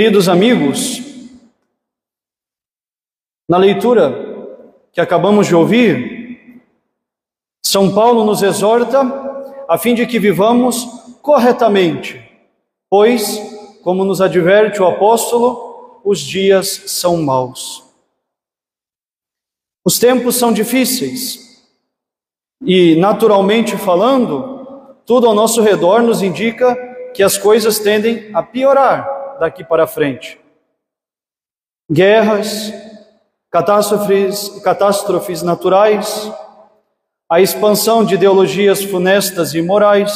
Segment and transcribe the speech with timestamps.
[0.00, 1.02] Queridos amigos,
[3.46, 4.10] na leitura
[4.94, 6.62] que acabamos de ouvir,
[7.62, 9.02] São Paulo nos exorta
[9.68, 10.86] a fim de que vivamos
[11.20, 12.18] corretamente,
[12.88, 13.38] pois,
[13.82, 17.84] como nos adverte o apóstolo, os dias são maus.
[19.84, 21.62] Os tempos são difíceis
[22.64, 26.74] e, naturalmente falando, tudo ao nosso redor nos indica
[27.12, 30.38] que as coisas tendem a piorar daqui para frente.
[31.90, 32.72] Guerras,
[33.50, 36.30] catástrofes, catástrofes naturais,
[37.28, 40.12] a expansão de ideologias funestas e imorais,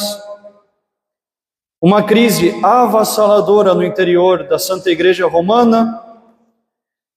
[1.81, 6.01] uma crise avassaladora no interior da Santa Igreja Romana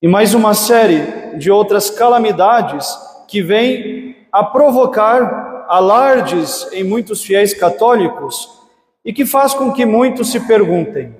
[0.01, 2.87] e mais uma série de outras calamidades
[3.27, 8.49] que vêm a provocar alardes em muitos fiéis católicos
[9.05, 11.15] e que faz com que muitos se perguntem: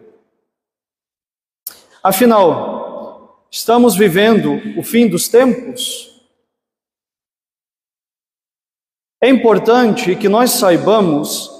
[2.03, 6.09] afinal, estamos vivendo o fim dos tempos?
[9.21, 11.51] É importante que nós saibamos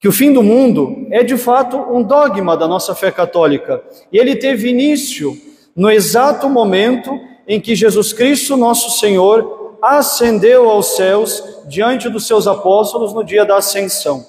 [0.00, 4.18] que o fim do mundo é de fato um dogma da nossa fé católica e
[4.18, 5.36] ele teve início
[5.74, 7.10] no exato momento
[7.48, 13.44] em que Jesus Cristo, nosso Senhor, ascendeu aos céus diante dos seus apóstolos no dia
[13.44, 14.24] da ascensão.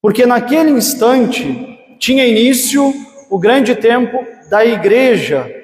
[0.00, 2.92] Porque naquele instante tinha início
[3.30, 5.54] o grande tempo da igreja,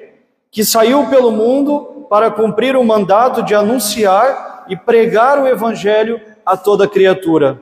[0.51, 6.55] que saiu pelo mundo para cumprir o mandato de anunciar e pregar o evangelho a
[6.55, 7.61] toda criatura.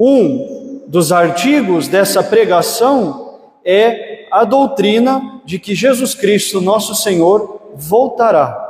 [0.00, 8.60] Um dos artigos dessa pregação é a doutrina de que Jesus Cristo, nosso Senhor, voltará.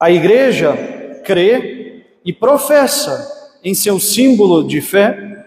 [0.00, 5.39] A igreja crê e professa em seu símbolo de fé,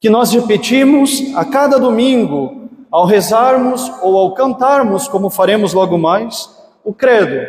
[0.00, 6.48] que nós repetimos a cada domingo, ao rezarmos ou ao cantarmos, como faremos logo mais,
[6.84, 7.46] o credo.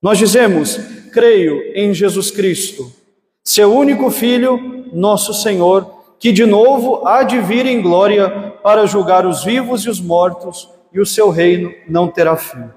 [0.00, 0.76] Nós dizemos:
[1.12, 2.90] creio em Jesus Cristo,
[3.44, 9.26] seu único Filho, nosso Senhor, que de novo há de vir em glória para julgar
[9.26, 12.70] os vivos e os mortos, e o seu reino não terá fim.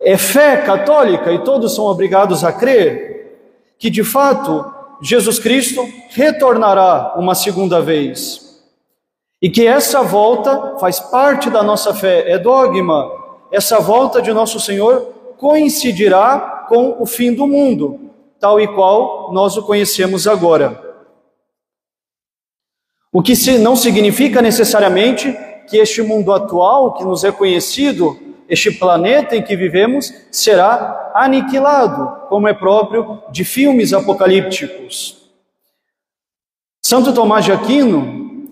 [0.00, 3.14] É fé católica e todos são obrigados a crer
[3.78, 4.64] que de fato
[5.02, 8.62] Jesus Cristo retornará uma segunda vez.
[9.40, 13.10] E que essa volta faz parte da nossa fé, é dogma.
[13.52, 18.10] Essa volta de nosso Senhor coincidirá com o fim do mundo,
[18.40, 20.82] tal e qual nós o conhecemos agora.
[23.12, 25.32] O que não significa necessariamente
[25.68, 28.18] que este mundo atual, que nos é conhecido,
[28.48, 35.30] este planeta em que vivemos será aniquilado, como é próprio de filmes apocalípticos.
[36.82, 38.46] Santo Tomás de Aquino,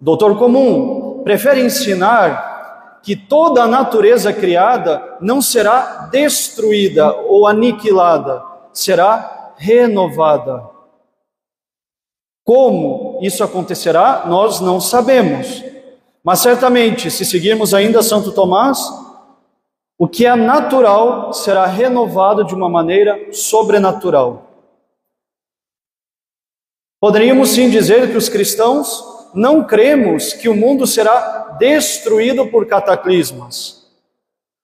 [0.00, 9.52] doutor comum, prefere ensinar que toda a natureza criada não será destruída ou aniquilada, será
[9.58, 10.64] renovada.
[12.42, 15.62] Como isso acontecerá, nós não sabemos.
[16.22, 18.78] Mas certamente, se seguirmos ainda Santo Tomás,
[19.98, 24.50] o que é natural será renovado de uma maneira sobrenatural.
[27.00, 33.86] Poderíamos sim dizer que os cristãos não cremos que o mundo será destruído por cataclismas,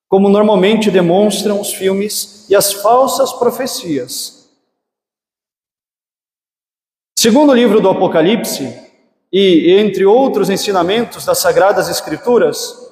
[0.09, 4.51] como normalmente demonstram os filmes e as falsas profecias.
[7.19, 8.91] Segundo o livro do Apocalipse,
[9.33, 12.91] e entre outros ensinamentos das Sagradas Escrituras,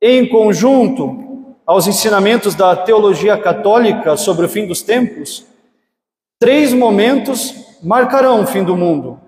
[0.00, 1.23] em conjunto
[1.66, 5.46] aos ensinamentos da teologia católica sobre o fim dos tempos,
[6.38, 9.20] três momentos marcarão o fim do mundo.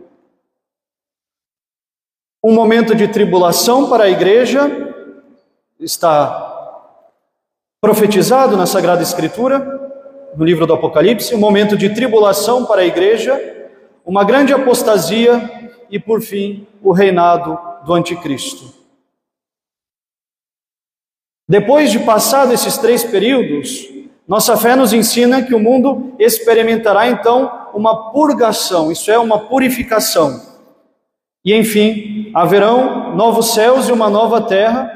[2.44, 4.94] Um momento de tribulação para a igreja,
[5.80, 6.54] está
[7.80, 9.76] profetizado na Sagrada Escritura,
[10.36, 13.40] no livro do Apocalipse, um momento de tribulação para a igreja,
[14.04, 18.72] uma grande apostasia e, por fim, o reinado do Anticristo.
[21.48, 23.88] Depois de passado esses três períodos,
[24.26, 30.42] nossa fé nos ensina que o mundo experimentará então uma purgação, isso é, uma purificação.
[31.44, 34.90] E enfim, haverão novos céus e uma nova terra,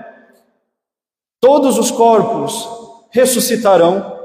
[1.40, 2.68] todos os corpos
[3.10, 4.18] ressuscitarão,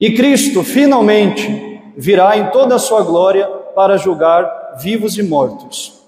[0.00, 5.99] e Cristo finalmente virá em toda a sua glória para julgar vivos e mortos.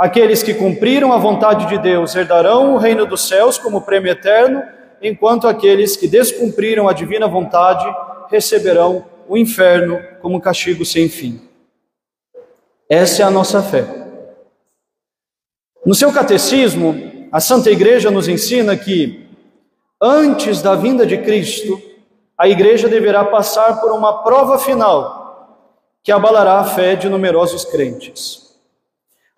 [0.00, 4.62] Aqueles que cumpriram a vontade de Deus herdarão o reino dos céus como prêmio eterno,
[5.02, 7.84] enquanto aqueles que descumpriram a divina vontade
[8.30, 11.46] receberão o inferno como castigo sem fim.
[12.88, 13.84] Essa é a nossa fé.
[15.84, 19.28] No seu catecismo, a Santa Igreja nos ensina que,
[20.00, 21.78] antes da vinda de Cristo,
[22.38, 25.68] a Igreja deverá passar por uma prova final
[26.02, 28.49] que abalará a fé de numerosos crentes.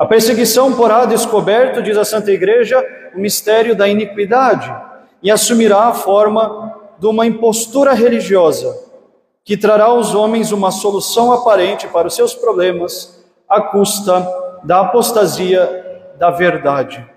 [0.02, 2.84] A perseguição porá descoberto, diz a Santa Igreja,
[3.14, 4.74] o mistério da iniquidade
[5.22, 8.76] e assumirá a forma de uma impostura religiosa
[9.44, 14.28] que trará aos homens uma solução aparente para os seus problemas à custa
[14.64, 17.08] da apostasia da verdade.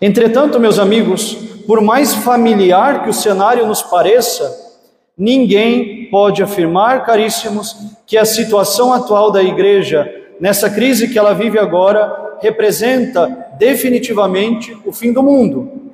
[0.00, 1.34] Entretanto, meus amigos,
[1.68, 4.73] por mais familiar que o cenário nos pareça,
[5.16, 11.58] Ninguém pode afirmar, caríssimos, que a situação atual da igreja, nessa crise que ela vive
[11.58, 15.92] agora, representa definitivamente o fim do mundo.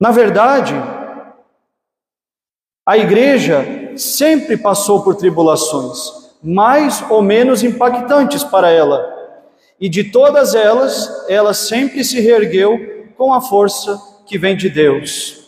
[0.00, 0.74] Na verdade,
[2.84, 9.08] a igreja sempre passou por tribulações, mais ou menos impactantes para ela,
[9.80, 13.96] e de todas elas, ela sempre se reergueu com a força
[14.26, 15.41] que vem de Deus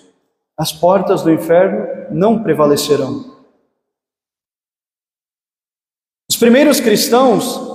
[0.56, 3.34] as portas do inferno não prevalecerão.
[6.28, 7.74] Os primeiros cristãos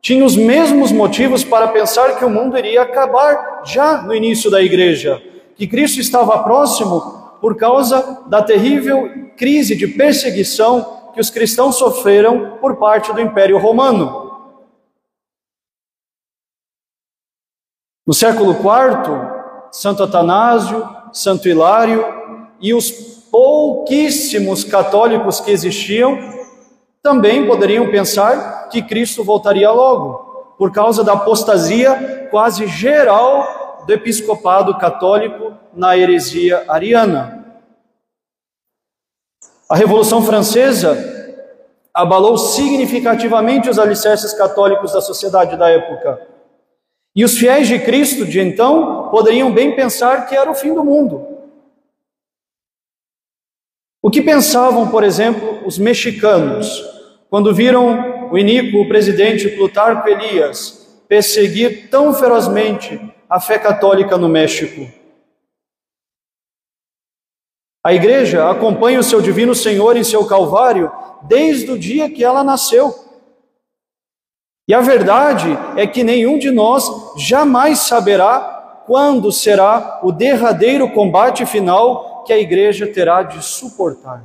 [0.00, 4.62] tinham os mesmos motivos para pensar que o mundo iria acabar já no início da
[4.62, 5.22] igreja,
[5.56, 12.58] que Cristo estava próximo por causa da terrível crise de perseguição que os cristãos sofreram
[12.58, 14.28] por parte do Império Romano.
[18.06, 22.17] No século IV, Santo Atanásio, Santo Hilário
[22.60, 22.90] e os
[23.30, 26.18] pouquíssimos católicos que existiam
[27.02, 34.76] também poderiam pensar que Cristo voltaria logo, por causa da apostasia quase geral do episcopado
[34.76, 37.46] católico na heresia ariana.
[39.70, 41.16] A Revolução Francesa
[41.94, 46.20] abalou significativamente os alicerces católicos da sociedade da época.
[47.14, 50.84] E os fiéis de Cristo de então poderiam bem pensar que era o fim do
[50.84, 51.37] mundo.
[54.08, 56.82] O que pensavam, por exemplo, os mexicanos
[57.28, 64.90] quando viram o iníquo presidente Plutarco Elias perseguir tão ferozmente a fé católica no México?
[67.84, 70.90] A igreja acompanha o seu divino Senhor em seu Calvário
[71.24, 72.94] desde o dia que ela nasceu.
[74.66, 81.44] E a verdade é que nenhum de nós jamais saberá quando será o derradeiro combate
[81.44, 84.22] final que a igreja terá de suportar.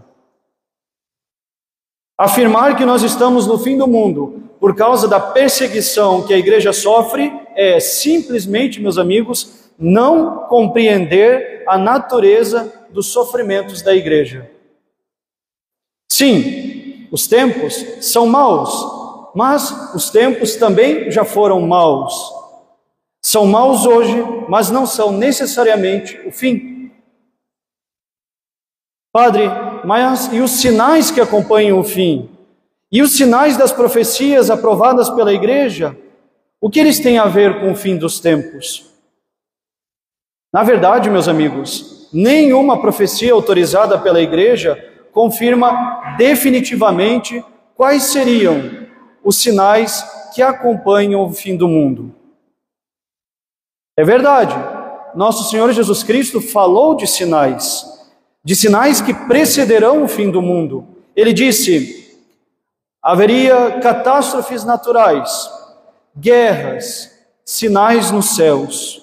[2.18, 6.74] Afirmar que nós estamos no fim do mundo por causa da perseguição que a igreja
[6.74, 14.52] sofre é simplesmente, meus amigos, não compreender a natureza dos sofrimentos da igreja.
[16.12, 22.14] Sim, os tempos são maus, mas os tempos também já foram maus.
[23.22, 26.73] São maus hoje, mas não são necessariamente o fim.
[29.14, 29.44] Padre,
[29.86, 32.32] mas e os sinais que acompanham o fim?
[32.92, 35.96] E os sinais das profecias aprovadas pela igreja?
[36.60, 38.90] O que eles têm a ver com o fim dos tempos?
[40.52, 47.46] Na verdade, meus amigos, nenhuma profecia autorizada pela igreja confirma definitivamente
[47.76, 48.88] quais seriam
[49.24, 52.16] os sinais que acompanham o fim do mundo.
[53.96, 54.56] É verdade,
[55.14, 57.93] nosso Senhor Jesus Cristo falou de sinais,
[58.44, 60.88] de sinais que precederão o fim do mundo.
[61.16, 62.20] Ele disse:
[63.02, 65.50] haveria catástrofes naturais,
[66.18, 67.12] guerras,
[67.46, 69.02] sinais nos céus.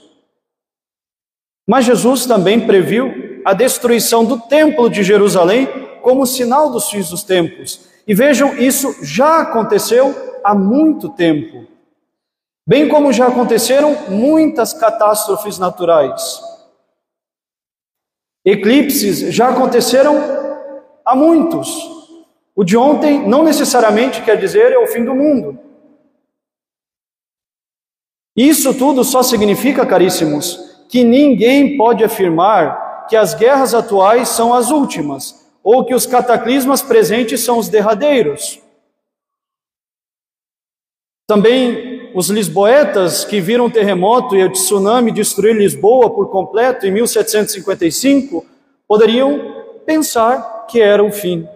[1.67, 5.69] Mas Jesus também previu a destruição do templo de Jerusalém
[6.03, 11.65] como sinal dos fins dos tempos e vejam, isso já aconteceu há muito tempo.
[12.67, 16.41] Bem como já aconteceram muitas catástrofes naturais.
[18.45, 20.17] Eclipses já aconteceram
[21.05, 21.69] há muitos.
[22.55, 25.59] O de ontem não necessariamente quer dizer é o fim do mundo.
[28.37, 34.71] Isso tudo só significa, caríssimos, que ninguém pode afirmar que as guerras atuais são as
[34.71, 38.63] últimas, ou que os cataclismas presentes são os derradeiros.
[41.27, 46.91] Também os lisboetas que viram o terremoto e o tsunami destruir Lisboa por completo em
[46.91, 48.45] 1755
[48.87, 51.49] poderiam pensar que era o fim.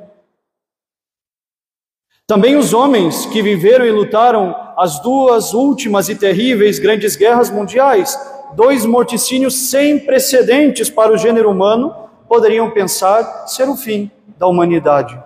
[2.26, 8.18] Também os homens que viveram e lutaram as duas últimas e terríveis grandes guerras mundiais,
[8.54, 11.94] dois morticínios sem precedentes para o gênero humano,
[12.28, 15.22] poderiam pensar ser o fim da humanidade.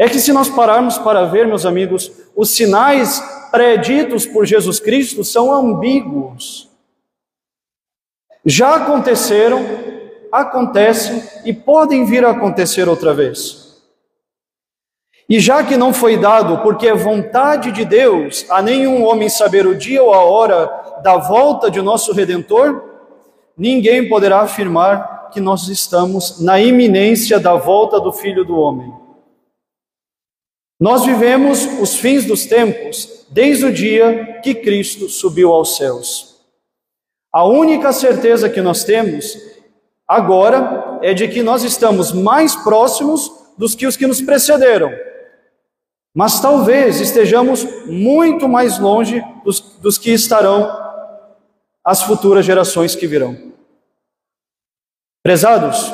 [0.00, 5.22] É que se nós pararmos para ver, meus amigos, os sinais preditos por Jesus Cristo
[5.22, 6.70] são ambíguos.
[8.42, 9.62] Já aconteceram,
[10.32, 13.78] acontecem e podem vir a acontecer outra vez.
[15.28, 19.66] E já que não foi dado, porque é vontade de Deus, a nenhum homem saber
[19.66, 22.82] o dia ou a hora da volta de nosso Redentor,
[23.54, 28.99] ninguém poderá afirmar que nós estamos na iminência da volta do Filho do Homem.
[30.80, 36.40] Nós vivemos os fins dos tempos desde o dia que Cristo subiu aos céus.
[37.30, 39.36] A única certeza que nós temos
[40.08, 44.90] agora é de que nós estamos mais próximos dos que os que nos precederam.
[46.14, 50.66] Mas talvez estejamos muito mais longe dos, dos que estarão
[51.84, 53.52] as futuras gerações que virão.
[55.22, 55.92] Prezados,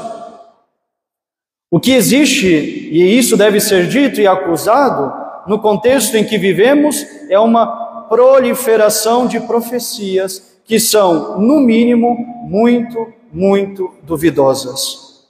[1.70, 5.12] o que existe, e isso deve ser dito e acusado,
[5.48, 12.16] no contexto em que vivemos, é uma proliferação de profecias que são, no mínimo,
[12.48, 15.26] muito, muito duvidosas.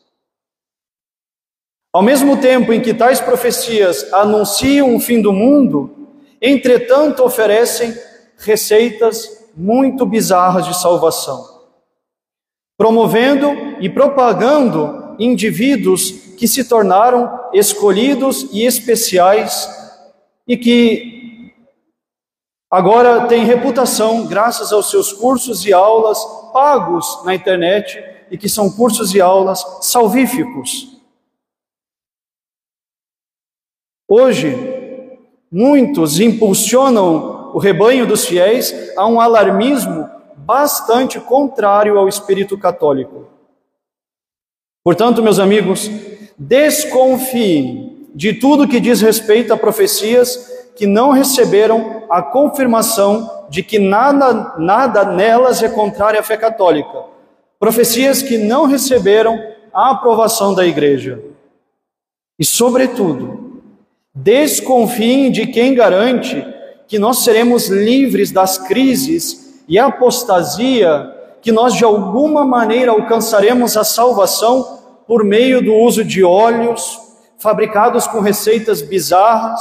[1.92, 6.08] Ao mesmo tempo em que tais profecias anunciam o fim do mundo,
[6.40, 7.94] entretanto oferecem
[8.38, 11.42] receitas muito bizarras de salvação,
[12.76, 13.48] promovendo
[13.80, 19.68] e propagando indivíduos que se tornaram escolhidos e especiais
[20.46, 21.52] e que
[22.70, 26.18] agora têm reputação graças aos seus cursos e aulas
[26.52, 30.96] pagos na internet e que são cursos e aulas salvíficos.
[34.08, 34.54] Hoje,
[35.50, 43.26] muitos impulsionam o rebanho dos fiéis a um alarmismo bastante contrário ao espírito católico.
[44.84, 45.90] Portanto, meus amigos,
[46.38, 53.78] desconfiem de tudo que diz respeito a profecias que não receberam a confirmação de que
[53.78, 57.04] nada, nada nelas é contrário à fé católica.
[57.58, 59.38] Profecias que não receberam
[59.72, 61.22] a aprovação da igreja.
[62.38, 63.46] E, sobretudo,
[64.18, 66.42] Desconfiem de quem garante
[66.88, 71.12] que nós seremos livres das crises e apostasia,
[71.42, 77.00] que nós de alguma maneira alcançaremos a salvação por meio do uso de óleos
[77.38, 79.60] fabricados com receitas bizarras,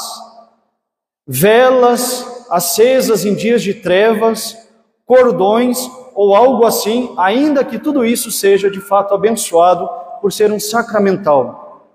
[1.28, 4.58] velas acesas em dias de trevas,
[5.06, 9.90] cordões ou algo assim, ainda que tudo isso seja de fato abençoado
[10.22, 11.90] por ser um sacramental.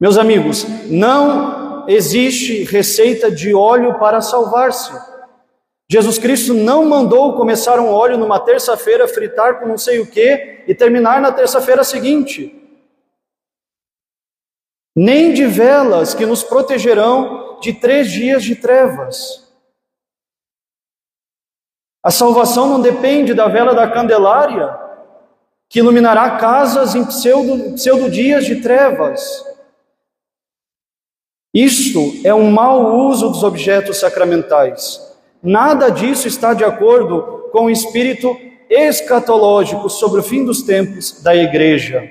[0.00, 4.92] Meus amigos, não existe receita de óleo para salvar-se.
[5.90, 10.62] Jesus Cristo não mandou começar um óleo numa terça-feira, fritar com não sei o que
[10.68, 12.56] e terminar na terça-feira seguinte.
[14.94, 19.52] Nem de velas que nos protegerão de três dias de trevas.
[22.04, 24.78] A salvação não depende da vela da Candelária,
[25.68, 29.44] que iluminará casas em pseudo, pseudo dias de trevas.
[31.52, 35.09] Isto é um mau uso dos objetos sacramentais.
[35.42, 38.36] Nada disso está de acordo com o espírito
[38.68, 42.08] escatológico sobre o fim dos tempos da igreja.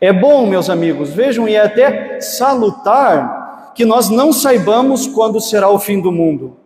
[0.00, 5.68] É bom, meus amigos, vejam, e é até salutar que nós não saibamos quando será
[5.68, 6.56] o fim do mundo.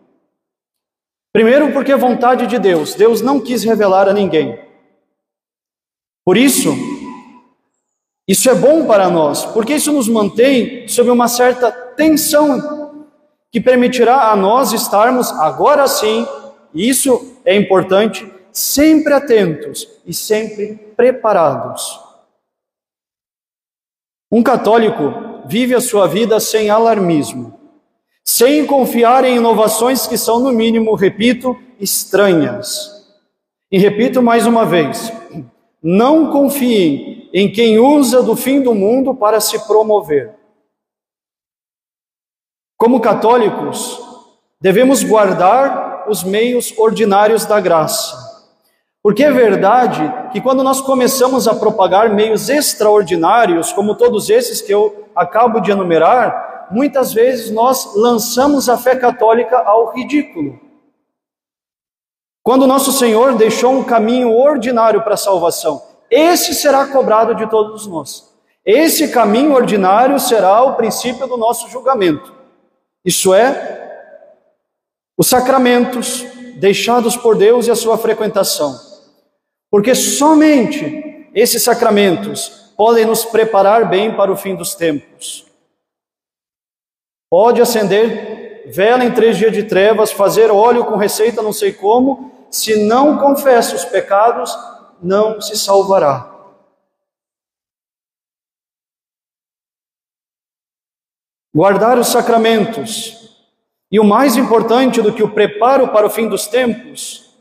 [1.33, 4.59] Primeiro, porque é vontade de Deus, Deus não quis revelar a ninguém.
[6.25, 6.75] Por isso,
[8.29, 12.82] isso é bom para nós, porque isso nos mantém sob uma certa tensão
[13.53, 16.27] que permitirá a nós estarmos agora sim,
[16.73, 22.01] e isso é importante, sempre atentos e sempre preparados.
[24.31, 25.13] Um católico
[25.47, 27.61] vive a sua vida sem alarmismo,
[28.25, 32.91] sem confiar em inovações que são, no mínimo, repito, estranhas.
[33.71, 35.13] E repito mais uma vez:
[35.83, 40.42] não confiem em quem usa do fim do mundo para se promover.
[42.83, 44.03] Como católicos,
[44.61, 48.17] devemos guardar os meios ordinários da graça.
[49.01, 54.75] Porque é verdade que quando nós começamos a propagar meios extraordinários, como todos esses que
[54.75, 60.59] eu acabo de enumerar, muitas vezes nós lançamos a fé católica ao ridículo.
[62.43, 67.87] Quando nosso Senhor deixou um caminho ordinário para a salvação, esse será cobrado de todos
[67.87, 68.35] nós.
[68.67, 72.42] Esse caminho ordinário será o princípio do nosso julgamento.
[73.05, 73.83] Isso é,
[75.19, 76.25] os sacramentos
[76.57, 78.79] deixados por Deus e a sua frequentação.
[79.71, 85.47] Porque somente esses sacramentos podem nos preparar bem para o fim dos tempos.
[87.31, 92.31] Pode acender vela em três dias de trevas, fazer óleo com receita não sei como,
[92.51, 94.57] se não confessa os pecados,
[95.03, 96.32] não se salvará.
[101.55, 103.37] Guardar os sacramentos.
[103.91, 107.33] E o mais importante do que o preparo para o fim dos tempos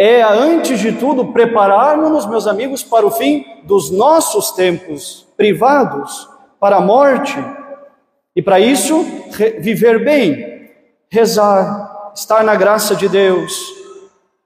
[0.00, 6.28] é, antes de tudo, preparar-nos, meus amigos, para o fim dos nossos tempos privados,
[6.60, 7.36] para a morte.
[8.36, 9.04] E para isso,
[9.58, 10.70] viver bem,
[11.10, 13.52] rezar, estar na graça de Deus,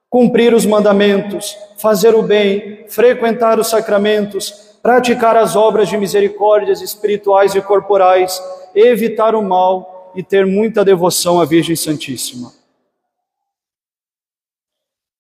[0.09, 7.55] cumprir os mandamentos, fazer o bem, frequentar os sacramentos, praticar as obras de misericórdias espirituais
[7.55, 8.43] e corporais,
[8.75, 12.53] evitar o mal e ter muita devoção à Virgem Santíssima.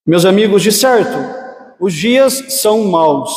[0.04, 1.16] Meus amigos, de certo,
[1.78, 3.32] os dias são maus,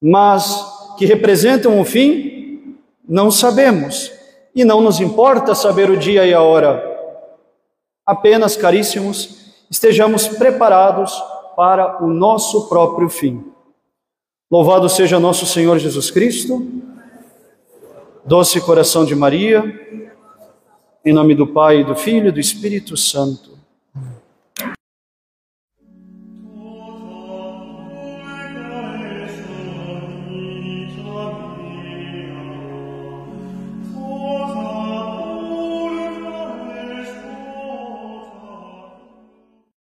[0.00, 2.76] mas que representam o fim,
[3.08, 4.12] não sabemos,
[4.54, 6.86] e não nos importa saber o dia e a hora.
[8.04, 11.12] Apenas, caríssimos, estejamos preparados
[11.56, 13.50] para o nosso próprio fim.
[14.50, 16.66] Louvado seja nosso Senhor Jesus Cristo,
[18.26, 19.62] doce coração de Maria,
[21.04, 23.49] em nome do Pai, do Filho e do Espírito Santo.